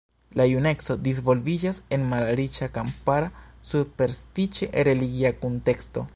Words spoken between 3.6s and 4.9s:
superstiĉe